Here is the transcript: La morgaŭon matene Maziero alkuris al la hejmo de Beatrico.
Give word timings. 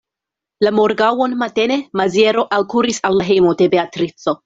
La 0.67 0.71
morgaŭon 0.77 1.35
matene 1.43 1.79
Maziero 2.03 2.49
alkuris 2.59 3.03
al 3.11 3.19
la 3.23 3.31
hejmo 3.33 3.57
de 3.65 3.73
Beatrico. 3.77 4.37